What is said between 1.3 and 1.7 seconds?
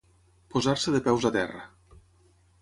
terra.